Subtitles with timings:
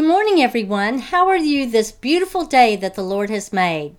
[0.00, 1.00] Good morning, everyone.
[1.00, 3.96] How are you this beautiful day that the Lord has made?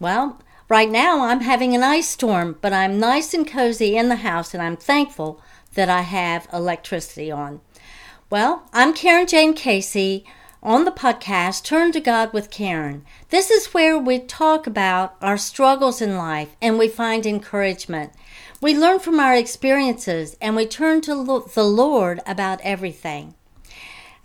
[0.00, 4.16] Well, right now I'm having an ice storm, but I'm nice and cozy in the
[4.16, 5.40] house, and I'm thankful
[5.74, 7.60] that I have electricity on.
[8.30, 10.24] Well, I'm Carin Jayne Casey
[10.60, 13.04] on the podcast Turn to God with Carin.
[13.28, 18.12] This is where we talk about our struggles in life and we find encouragement.
[18.60, 23.36] We learn from our experiences and we turn to the Lord about everything.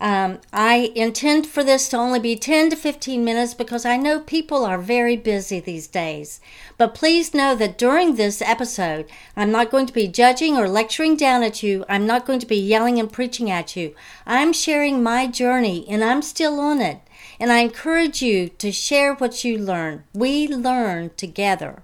[0.04, 4.20] Um, I intend for this to only be 10 to 15 minutes because I know
[4.20, 6.42] people are very busy these days.
[6.76, 11.16] But please know that during this episode, I'm not going to be judging or lecturing
[11.16, 11.86] down at you.
[11.88, 13.94] I'm not going to be yelling and preaching at you.
[14.26, 17.00] I'm sharing my journey and I'm still on it.
[17.40, 20.04] And I encourage you to share what you learn.
[20.12, 21.82] We learn together.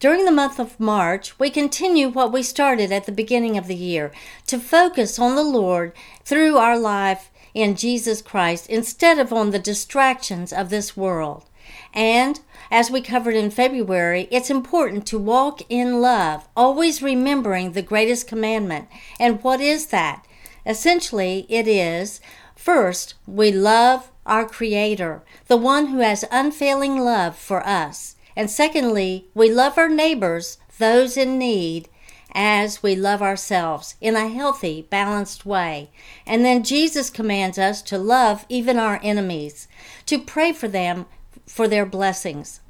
[0.00, 3.74] During the month of March, we continue what we started at the beginning of the
[3.74, 4.12] year
[4.46, 5.92] to focus on the Lord
[6.24, 11.46] through our life in Jesus Christ instead of on the distractions of this world.
[11.92, 12.38] And
[12.70, 18.28] as we covered in February, it's important to walk in love, always remembering the greatest
[18.28, 18.86] commandment.
[19.18, 20.24] And what is that?
[20.64, 22.20] Essentially, it is
[22.54, 28.14] first, we love our Creator, the one who has unfailing love for us.
[28.38, 31.88] And secondly, we love our neighbors, those in need,
[32.32, 35.90] as we love ourselves in a healthy, balanced way.
[36.24, 39.66] And then Jesus commands us to love even our enemies,
[40.06, 41.06] to pray for them
[41.46, 42.60] for their blessings.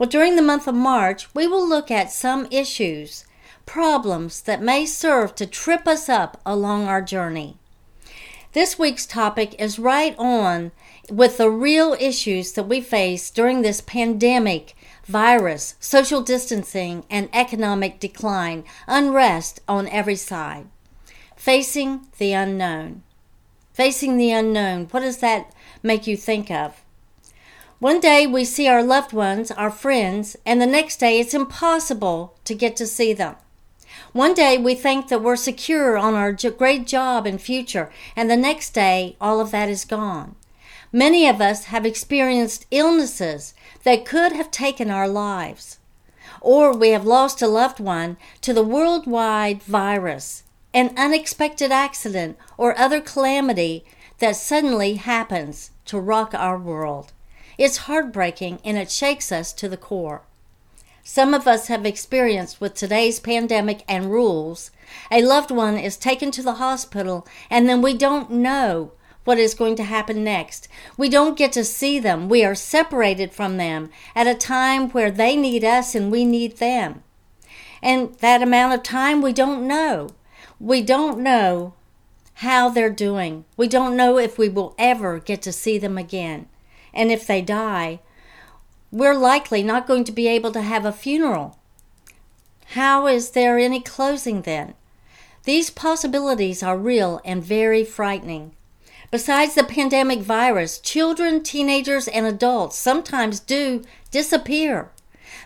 [0.00, 3.24] Well, during the month of March, we will look at some issues,
[3.66, 7.56] problems that may serve to trip us up along our journey.
[8.52, 10.72] This week's topic is right on
[11.08, 14.74] with the real issues that we face during this pandemic
[15.08, 20.66] virus, social distancing, and economic decline, unrest on every side.
[21.34, 23.02] Facing the unknown.
[23.72, 26.82] Facing the unknown, what does that make you think of?
[27.78, 32.34] One day we see our loved ones, our friends, and the next day it's impossible
[32.44, 33.36] to get to see them.
[34.12, 38.36] One day we think that we're secure on our great job and future, and the
[38.36, 40.34] next day all of that is gone.
[40.92, 45.78] Many of us have experienced illnesses that could have taken our lives.
[46.40, 52.78] Or we have lost a loved one to the worldwide virus, an unexpected accident, or
[52.78, 53.84] other calamity
[54.18, 57.12] that suddenly happens to rock our world.
[57.58, 60.22] It's heartbreaking and it shakes us to the core.
[61.02, 64.70] Some of us have experienced with today's pandemic and rules.
[65.10, 68.92] A loved one is taken to the hospital and then we don't know
[69.28, 70.68] what is going to happen next.
[70.96, 72.30] We don't get to see them.
[72.30, 76.56] We are separated from them at a time where they need us and we need
[76.56, 77.02] them.
[77.82, 80.08] And that amount of time we don't know.
[80.58, 81.74] We don't know
[82.36, 83.44] how they're doing.
[83.54, 86.48] We don't know if we will ever get to see them again.
[86.94, 88.00] And if they die,
[88.90, 91.58] we're likely not going to be able to have a funeral.
[92.68, 94.72] How is there any closing then?
[95.44, 98.54] These possibilities are real and very frightening.
[99.10, 104.90] Besides the pandemic virus, children, teenagers, and adults sometimes do disappear.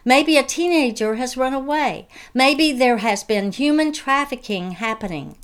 [0.05, 2.09] Maybe a teenager has run away.
[2.35, 5.37] Maybe there has been human trafficking happening.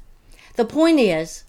[0.56, 1.44] The point is,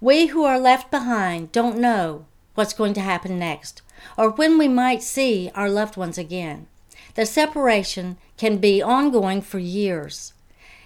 [0.00, 3.82] we who are left behind don't know what's going to happen next
[4.16, 6.66] or when we might see our loved ones again.
[7.14, 10.32] The separation can be ongoing for years.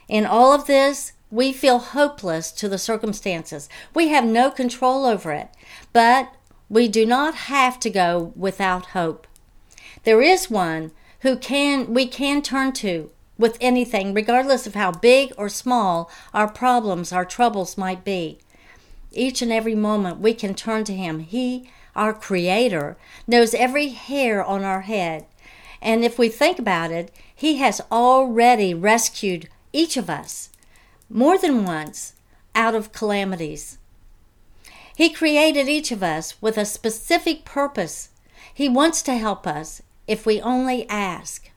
[0.08, 3.68] In all of this, we feel hopeless to the circumstances.
[3.94, 5.48] We have no control over it,
[5.92, 6.32] but
[6.68, 9.26] we do not have to go without hope.
[10.04, 15.32] There is one who can we can turn to with anything regardless of how big
[15.36, 18.38] or small our problems, our troubles might be.
[19.12, 21.20] Each and every moment we can turn to him.
[21.20, 22.96] He, our creator,
[23.26, 25.26] knows every hair on our head.
[25.80, 30.50] And if we think about it, he has already rescued each of us
[31.08, 32.14] more than once
[32.54, 33.78] out of calamities.
[34.96, 38.08] He created each of us with a specific purpose.
[38.52, 41.50] He wants to help us if we only ask.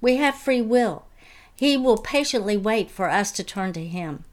[0.00, 1.06] We have free will.
[1.54, 4.24] He will patiently wait for us to turn to Him.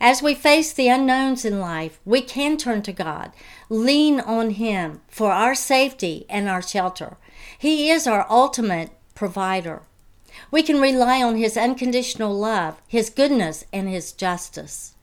[0.00, 3.32] As we face the unknowns in life, we can turn to God,
[3.70, 7.16] lean on Him for our safety and our shelter.
[7.58, 9.82] He is our ultimate provider.
[10.50, 14.94] We can rely on His unconditional love, His goodness, and His justice.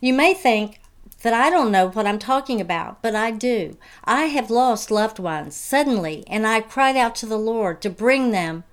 [0.00, 0.80] You may think
[1.22, 3.76] that I don't know what I'm talking about, but I do.
[4.04, 8.30] I have lost loved ones suddenly, and I cried out to the Lord to bring
[8.30, 8.64] them,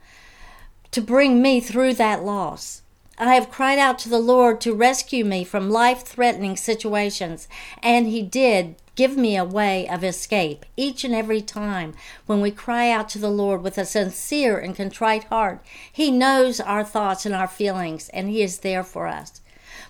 [0.92, 2.84] to bring me through that loss.
[3.18, 7.48] I have cried out to the Lord to rescue me from life threatening situations,
[7.82, 11.94] and He did give me a way of escape each and every time
[12.26, 15.64] when we cry out to the Lord with a sincere and contrite heart.
[15.92, 19.42] He knows our thoughts and our feelings, and He is there for us.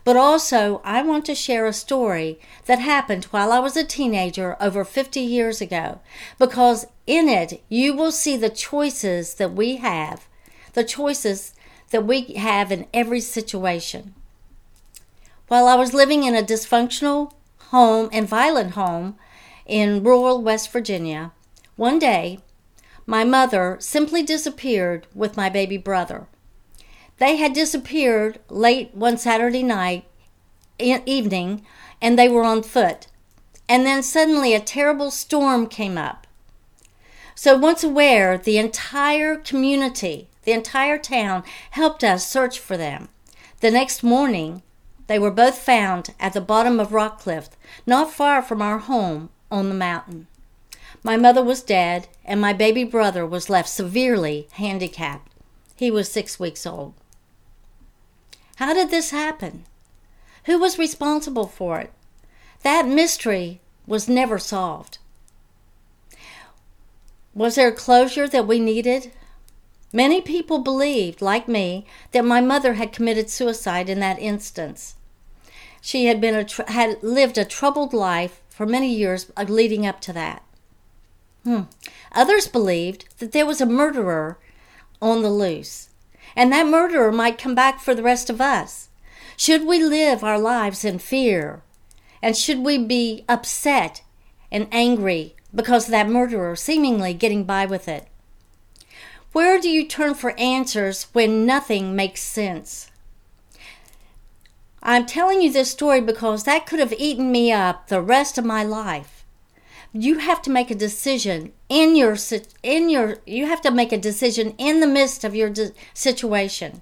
[0.03, 4.55] But also, I want to share a story that happened while I was a teenager
[4.59, 5.99] over 50 years ago,
[6.37, 10.27] because in it you will see the choices that we have,
[10.73, 11.53] the choices
[11.91, 14.13] that we have in every situation.
[15.47, 17.31] While I was living in a dysfunctional
[17.69, 19.17] home and violent home
[19.65, 21.31] in rural West Virginia,
[21.75, 22.39] one day
[23.05, 26.27] my mother simply disappeared with my baby brother.
[27.17, 30.05] They had disappeared late one Saturday night
[30.79, 31.65] evening
[32.01, 33.07] and they were on foot.
[33.67, 36.27] And then suddenly a terrible storm came up.
[37.33, 43.09] So, once aware, the entire community the entire town helped us search for them.
[43.59, 44.61] The next morning,
[45.07, 47.49] they were both found at the bottom of Rockcliffe,
[47.85, 50.27] not far from our home on the mountain.
[51.03, 55.31] My mother was dead, and my baby brother was left severely handicapped.
[55.75, 56.93] He was six weeks old.
[58.55, 59.65] How did this happen?
[60.45, 61.91] Who was responsible for it?
[62.63, 64.97] That mystery was never solved.
[67.35, 69.11] Was there closure that we needed?
[69.93, 74.95] Many people believed, like me, that my mother had committed suicide in that instance.
[75.81, 79.85] She had been a tr- had lived a troubled life for many years uh, leading
[79.85, 80.43] up to that.
[81.43, 81.63] Hmm.
[82.11, 84.39] Others believed that there was a murderer
[85.01, 85.89] on the loose,
[86.35, 88.89] and that murderer might come back for the rest of us.
[89.37, 91.61] Should we live our lives in fear?
[92.21, 94.01] And should we be upset
[94.51, 98.07] and angry because that murderer seemingly getting by with it?
[99.35, 102.89] Where do you turn for answers when nothing makes sense?
[104.81, 108.45] I'm telling you this story because that could have eaten me up the rest of
[108.45, 109.25] my life.
[109.91, 112.15] You have to make a decision in your
[112.63, 115.53] in your you have to make a decision in the midst of your
[115.93, 116.81] situation.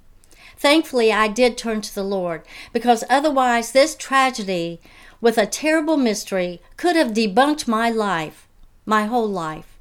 [0.56, 4.80] Thankfully, I did turn to the Lord because otherwise this tragedy
[5.20, 8.48] with a terrible mystery could have debunked my life,
[8.86, 9.73] my whole life.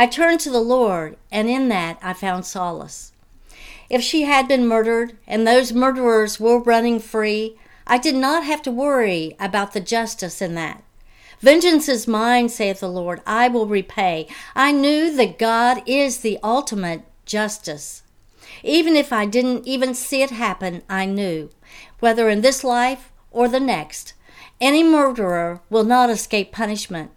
[0.00, 3.12] I turned to the Lord, and in that I found solace.
[3.90, 8.62] If she had been murdered and those murderers were running free, I did not have
[8.62, 10.82] to worry about the justice in that.
[11.40, 14.26] Vengeance is mine, saith the Lord, I will repay.
[14.56, 18.02] I knew that God is the ultimate justice.
[18.62, 21.50] Even if I didn't even see it happen, I knew,
[21.98, 24.14] whether in this life or the next,
[24.62, 27.10] any murderer will not escape punishment.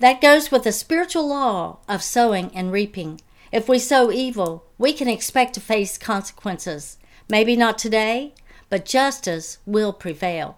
[0.00, 3.20] That goes with the spiritual law of sowing and reaping.
[3.52, 6.96] If we sow evil, we can expect to face consequences.
[7.28, 8.32] Maybe not today,
[8.70, 10.56] but justice will prevail.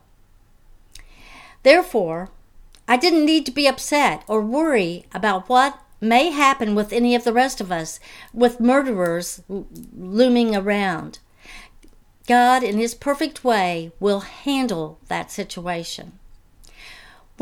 [1.64, 2.30] Therefore,
[2.86, 7.24] I didn't need to be upset or worry about what may happen with any of
[7.24, 7.98] the rest of us,
[8.32, 11.18] with murderers looming around.
[12.28, 16.20] God, in His perfect way, will handle that situation.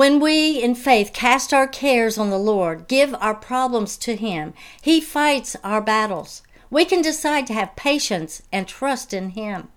[0.01, 4.55] When we, in faith, cast our cares on the Lord, give our problems to Him,
[4.81, 6.43] He fights our battles.
[6.71, 9.69] We can decide to have patience and trust in Him.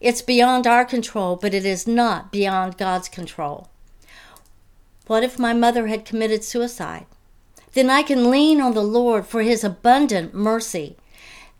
[0.00, 3.68] It's beyond our control, but it is not beyond God's control.
[5.08, 7.04] What if my mother had committed suicide?
[7.74, 10.96] Then I can lean on the Lord for His abundant mercy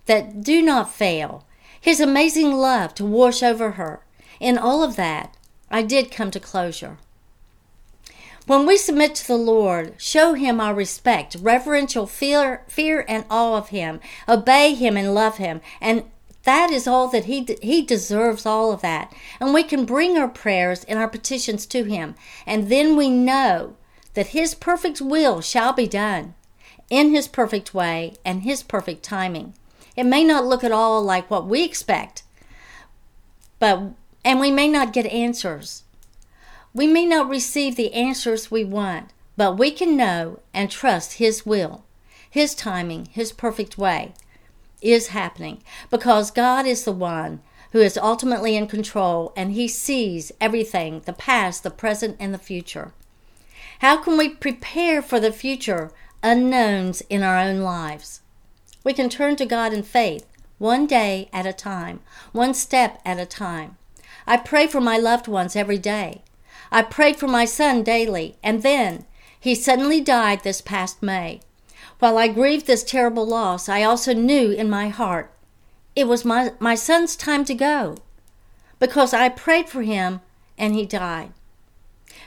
[0.06, 1.44] that do not fail,
[1.78, 4.06] His amazing love to wash over her.
[4.40, 5.36] In all of that,
[5.70, 6.96] I did come to closure.
[8.48, 13.58] When we submit to the Lord, show him our respect, reverential fear, fear and awe
[13.58, 16.04] of him, obey him and love him, and
[16.44, 19.12] that is all that he he deserves all of that.
[19.38, 22.14] And we can bring our prayers and our petitions to him,
[22.46, 23.76] and then we know
[24.14, 26.32] that his perfect will shall be done
[26.88, 29.52] in his perfect way and his perfect timing.
[29.94, 32.22] It may not look at all like what we expect,
[33.58, 33.90] but
[34.24, 35.82] and we may not get answers
[36.74, 41.46] we may not receive the answers we want, but we can know and trust His
[41.46, 41.84] will,
[42.30, 44.12] His timing, His perfect way
[44.80, 47.40] is happening because God is the one
[47.72, 52.38] who is ultimately in control and He sees everything the past, the present, and the
[52.38, 52.92] future.
[53.80, 55.90] How can we prepare for the future
[56.22, 58.20] unknowns in our own lives?
[58.84, 60.26] We can turn to God in faith,
[60.58, 62.00] one day at a time,
[62.32, 63.76] one step at a time.
[64.26, 66.22] I pray for my loved ones every day.
[66.70, 69.06] I prayed for my son daily, and then
[69.40, 71.40] he suddenly died this past May.
[71.98, 75.32] While I grieved this terrible loss, I also knew in my heart
[75.96, 77.96] it was my, my son's time to go
[78.78, 80.20] because I prayed for him
[80.56, 81.32] and he died.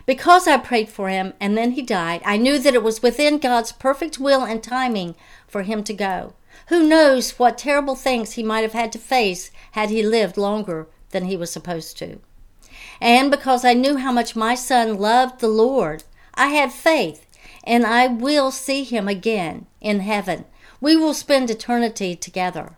[0.05, 3.37] Because I prayed for him and then he died, I knew that it was within
[3.37, 5.15] God's perfect will and timing
[5.47, 6.33] for him to go.
[6.67, 10.87] Who knows what terrible things he might have had to face had he lived longer
[11.11, 12.19] than he was supposed to.
[13.01, 16.03] And because I knew how much my son loved the Lord,
[16.35, 17.25] I had faith,
[17.63, 20.45] and I will see him again in heaven.
[20.79, 22.77] We will spend eternity together.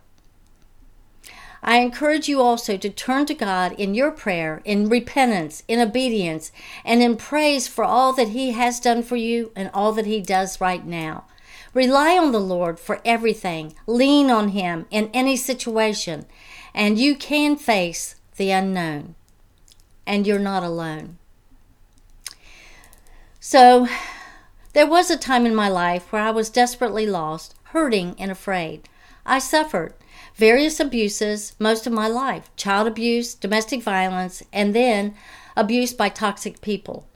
[1.62, 6.52] I encourage you also to turn to God in your prayer, in repentance, in obedience,
[6.84, 10.20] and in praise for all that He has done for you and all that He
[10.20, 11.24] does right now.
[11.72, 13.74] Rely on the Lord for everything.
[13.86, 16.26] Lean on Him in any situation,
[16.74, 19.14] and you can face the unknown.
[20.06, 21.18] And you're not alone.
[23.40, 23.88] So,
[24.72, 28.88] there was a time in my life where I was desperately lost, hurting, and afraid.
[29.24, 29.94] I suffered
[30.34, 35.14] various abuses most of my life child abuse, domestic violence, and then
[35.56, 37.06] abuse by toxic people.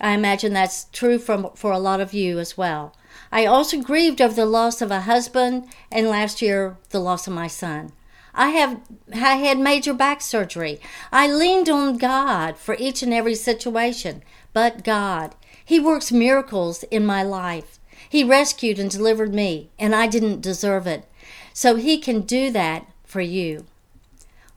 [0.00, 2.94] I imagine that's true from, for a lot of you as well.
[3.30, 7.32] I also grieved over the loss of a husband and last year the loss of
[7.32, 7.92] my son.
[8.34, 8.80] I have
[9.12, 10.80] I had major back surgery.
[11.12, 14.22] I leaned on God for each and every situation,
[14.52, 17.78] but God, he works miracles in my life.
[18.08, 21.04] He rescued and delivered me, and I didn't deserve it.
[21.52, 23.64] So he can do that for you.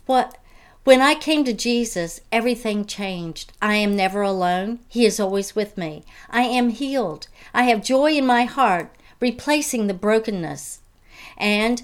[0.06, 0.38] What
[0.84, 3.52] when I came to Jesus, everything changed.
[3.62, 4.80] I am never alone.
[4.88, 6.04] He is always with me.
[6.30, 7.28] I am healed.
[7.54, 10.80] I have joy in my heart, replacing the brokenness.
[11.38, 11.84] And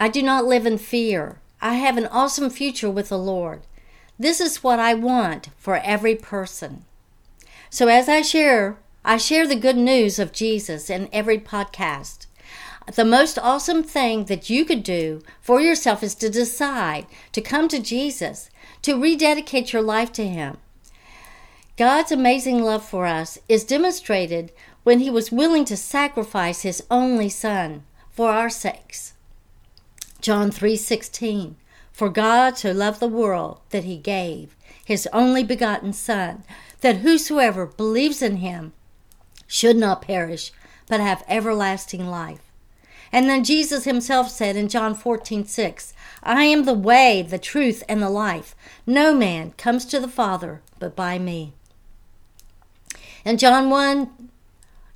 [0.00, 1.40] I do not live in fear.
[1.60, 3.60] I have an awesome future with the Lord.
[4.18, 6.84] This is what I want for every person.
[7.70, 12.26] So as I share, I share the good news of Jesus in every podcast
[12.94, 17.68] the most awesome thing that you could do for yourself is to decide to come
[17.68, 18.50] to Jesus,
[18.82, 20.56] to rededicate your life to Him.
[21.76, 24.52] God's amazing love for us is demonstrated
[24.82, 29.14] when He was willing to sacrifice His only Son for our sakes.
[30.20, 31.54] John 3:16
[31.92, 36.42] For God so loved the world that he gave his only begotten son
[36.80, 38.72] that whosoever believes in him
[39.46, 40.52] should not perish
[40.88, 42.40] but have everlasting life.
[43.12, 47.82] And then Jesus himself said in John 14, 6, I am the way, the truth,
[47.88, 48.54] and the life.
[48.86, 51.52] No man comes to the Father but by me.
[53.24, 54.10] In John 1,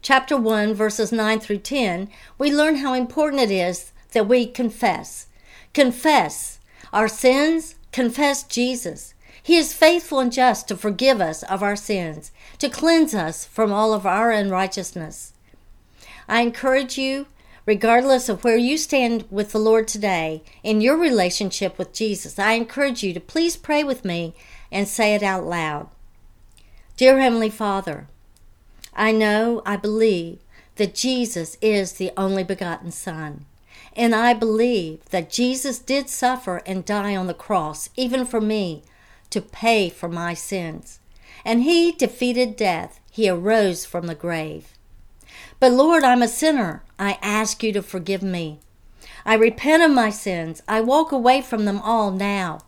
[0.03, 5.27] chapter 1, verses 9 through 10, we learn how important it is that we confess.
[5.75, 6.59] Confess
[6.93, 9.15] our sins, confess Jesus.
[9.43, 13.73] He is faithful and just to forgive us of our sins, to cleanse us from
[13.73, 15.35] all of our unrighteousness.
[16.27, 17.27] I encourage you
[17.67, 22.53] regardless of where you stand with the Lord today in your relationship with Jesus, I
[22.53, 24.35] encourage you to please pray with me
[24.71, 25.89] and say it out loud.
[26.97, 28.07] Dear Heavenly Father,
[28.95, 30.39] I know, I believe
[30.77, 33.47] that Jesus is the only begotten Son.
[33.97, 38.83] And I believe that Jesus did suffer and die on the cross, even for me,
[39.31, 40.99] to pay for my sins.
[41.45, 43.01] And he defeated death.
[43.11, 44.75] He arose from the grave.
[45.61, 46.83] But Lord, I'm a sinner.
[46.99, 48.59] I ask you to forgive me.
[49.25, 50.63] I repent of my sins.
[50.69, 52.61] I walk away from them all now.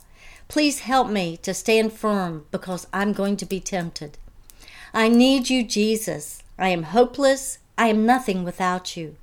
[0.48, 4.16] Please help me to stand firm because I'm going to be tempted.
[4.94, 6.42] I need you, Jesus.
[6.58, 7.58] I am hopeless.
[7.76, 9.16] I am nothing without you.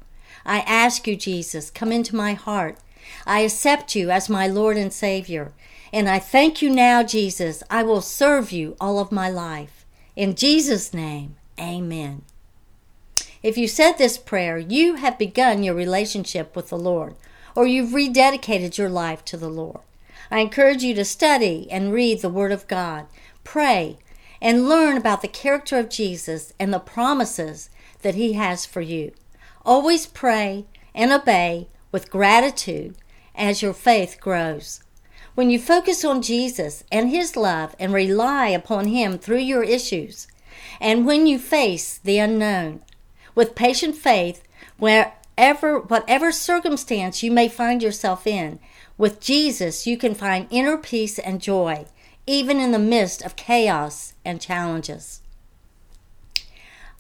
[0.46, 2.78] I ask you, Jesus, come into my heart.
[3.26, 5.54] I accept you as my Lord and Savior.
[5.92, 7.64] And I thank you now, Jesus.
[7.70, 9.86] I will serve you all of my life.
[10.16, 12.24] In Jesus' name, amen.
[13.42, 17.16] If you said this prayer, you have begun your relationship with the Lord,
[17.56, 19.82] or you've rededicated your life to the Lord.
[20.32, 23.06] I encourage you to study and read the Word of God,
[23.44, 23.98] pray,
[24.42, 27.70] and learn about the character of Jesus and the promises
[28.02, 29.12] that He has for you.
[29.66, 32.96] Always pray and obey with gratitude
[33.34, 34.84] as your faith grows.
[35.36, 40.28] When you focus on Jesus and His love and rely upon Him through your issues,
[40.80, 42.82] and when you face the unknown,
[43.34, 44.44] with patient faith,
[44.78, 48.60] wherever, whatever circumstance you may find yourself in,
[48.98, 51.86] with Jesus, you can find inner peace and joy,
[52.28, 55.23] even in the midst of chaos and challenges.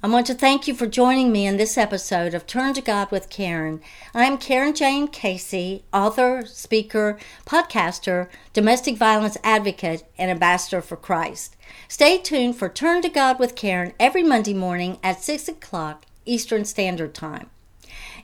[0.04, 3.10] I want to thank you for joining me in this episode of Turn to God
[3.10, 3.80] with Carin.
[4.14, 11.56] I'm Carin Jayne Casey, author, speaker, podcaster, domestic violence advocate, and ambassador for Christ.
[11.88, 16.66] Stay tuned for Turn to God with Carin every Monday morning at 6 o'clock Eastern
[16.66, 17.50] Standard Time.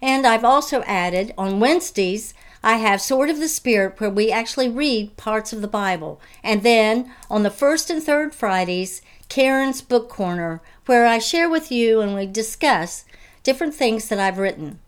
[0.01, 4.67] And I've also added on Wednesdays, I have Sword of the Spirit, where we actually
[4.67, 6.19] read parts of the Bible.
[6.43, 11.71] And then on the first and third Fridays, Carin's Book Corner, where I share with
[11.71, 13.05] you and we discuss
[13.43, 14.79] different things that I've written.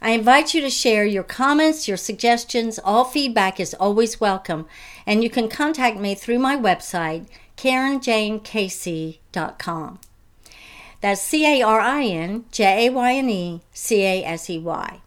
[0.00, 2.78] I invite you to share your comments, your suggestions.
[2.78, 4.66] All feedback is always welcome.
[5.06, 7.26] And you can contact me through my website,
[7.56, 10.00] CarinJayneCasey.com.
[11.00, 14.58] That's C A R I N J A Y N E C A S E
[14.58, 15.00] Y.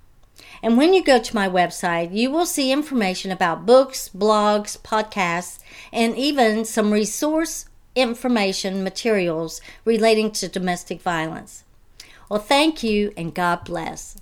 [0.64, 5.60] And when you go to my website, you will see information about books, blogs, podcasts,
[5.92, 7.67] and even some resource
[7.98, 11.64] information materials relating to domestic violence.
[12.30, 14.16] Well, thank you and God bless.